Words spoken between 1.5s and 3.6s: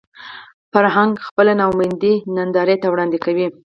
ناامیدي نندارې ته وړاندې کوي